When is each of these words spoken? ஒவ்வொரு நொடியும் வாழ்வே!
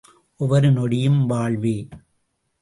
ஒவ்வொரு 0.37 0.71
நொடியும் 0.71 1.25
வாழ்வே! 1.25 1.87